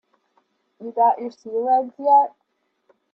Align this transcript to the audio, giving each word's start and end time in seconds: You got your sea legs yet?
You 0.79 0.91
got 0.93 1.19
your 1.21 1.29
sea 1.29 1.51
legs 1.51 1.93
yet? 1.99 2.33